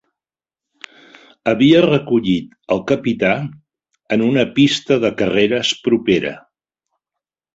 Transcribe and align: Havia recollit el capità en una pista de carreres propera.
Havia 1.51 1.81
recollit 1.85 2.55
el 2.75 2.79
capità 2.91 3.35
en 4.17 4.25
una 4.29 4.47
pista 4.57 4.99
de 5.05 5.11
carreres 5.21 5.75
propera. 5.89 6.35